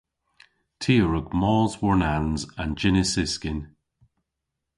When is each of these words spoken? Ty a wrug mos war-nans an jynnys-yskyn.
Ty 0.81 0.93
a 1.03 1.05
wrug 1.05 1.27
mos 1.39 1.73
war-nans 1.81 2.41
an 2.61 2.71
jynnys-yskyn. 2.79 3.59